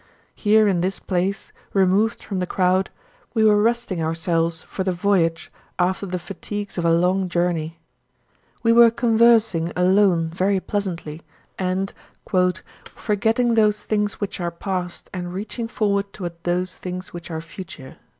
Here 0.33 0.67
in 0.67 0.81
this 0.81 0.97
place, 0.99 1.51
removed 1.73 2.23
from 2.23 2.39
the 2.39 2.47
crowd, 2.47 2.89
we 3.35 3.43
were 3.43 3.61
resting 3.61 4.01
ourselves 4.01 4.63
for 4.63 4.83
the 4.83 4.91
voyage 4.91 5.51
after 5.77 6.07
the 6.07 6.17
fatigues 6.17 6.79
of 6.79 6.85
a 6.85 6.91
long 6.91 7.29
journey. 7.29 7.77
We 8.63 8.73
were 8.73 8.89
conversing 8.89 9.71
alone 9.75 10.29
very 10.29 10.59
pleasantly 10.59 11.21
and 11.59 11.93
"forgetting 12.95 13.53
those 13.53 13.83
things 13.83 14.19
which 14.19 14.39
are 14.39 14.49
past, 14.49 15.07
and 15.13 15.33
reaching 15.35 15.67
forward 15.67 16.13
toward 16.13 16.33
those 16.45 16.77
things 16.77 17.13
which 17.13 17.29
are 17.29 17.39
future." 17.39 17.97